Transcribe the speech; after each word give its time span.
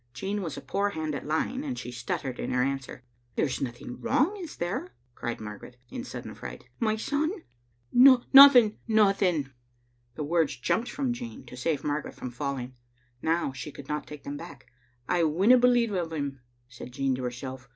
Jean 0.15 0.41
was 0.41 0.57
a 0.57 0.61
poor 0.61 0.89
hand 0.89 1.13
at 1.13 1.27
lying, 1.27 1.63
and 1.63 1.77
she 1.77 1.91
stuttered 1.91 2.39
in 2.39 2.49
her 2.49 2.63
answer." 2.63 3.03
There 3.35 3.45
is 3.45 3.61
nothing 3.61 4.01
wrong, 4.01 4.35
is 4.37 4.55
there?" 4.55 4.95
cried 5.13 5.39
Margaret, 5.39 5.77
in 5.91 6.03
sudden 6.03 6.33
fright." 6.33 6.67
My 6.89 6.95
son" 6.95 7.31
"Nothing, 7.93 8.17
nothing." 8.33 8.65
Digitized 8.65 9.43
by 9.43 9.43
VjOOQ 9.43 9.45
IC 9.45 9.45
J9abMe 9.45 9.45
and 9.45 9.45
Aat^f 9.45 9.45
et« 9.45 9.51
tts 9.51 10.15
The 10.15 10.23
words 10.23 10.55
jumped 10.55 10.89
from 10.89 11.13
Jean 11.13 11.45
to 11.45 11.55
save 11.57 11.83
Margaret 11.83 12.15
from 12.15 12.31
falling. 12.31 12.75
Now 13.21 13.51
she 13.53 13.71
could 13.71 13.87
not 13.87 14.07
take 14.07 14.23
them 14.23 14.37
back. 14.37 14.65
*^ 14.65 14.69
I 15.07 15.21
winna 15.23 15.59
believe 15.59 15.93
it 15.93 15.97
o' 15.99 16.09
him," 16.09 16.39
said 16.67 16.91
Jean 16.91 17.13
to 17.13 17.23
herself. 17.23 17.69